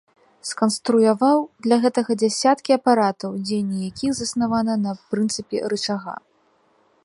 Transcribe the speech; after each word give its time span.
Сканструяваў 0.51 1.37
для 1.65 1.77
гэтага 1.83 2.11
дзясяткі 2.23 2.71
апаратаў, 2.79 3.31
дзеянне 3.49 3.79
якіх 3.91 4.11
заснавана 4.21 4.73
на 4.89 4.99
прынцыпе 5.15 5.57
рычага. 5.75 6.13